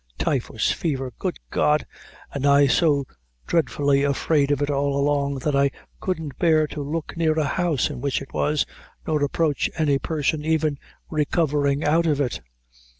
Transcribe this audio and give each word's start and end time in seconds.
Typhus 0.17 0.71
fever! 0.71 1.13
Good 1.19 1.37
God! 1.51 1.85
and 2.33 2.43
I 2.43 2.65
so 2.65 3.05
dreadfully 3.45 4.01
afraid 4.01 4.49
of 4.49 4.59
it 4.63 4.71
all 4.71 4.97
along, 4.99 5.35
that 5.45 5.55
I 5.55 5.69
couldn't 5.99 6.39
bear 6.39 6.65
to 6.69 6.81
look 6.81 7.15
near 7.15 7.33
a 7.33 7.43
house 7.45 7.91
in 7.91 8.01
which 8.01 8.19
it 8.19 8.33
was, 8.33 8.65
nor 9.05 9.23
approach 9.23 9.69
any 9.77 9.99
person 9.99 10.43
even 10.43 10.79
recovering 11.11 11.83
out 11.83 12.07
of 12.07 12.19
it. 12.19 12.41